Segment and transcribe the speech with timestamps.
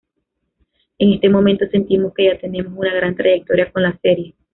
[0.97, 4.33] En este momento sentimos que ya tenemos una gran trayectoria con la serie.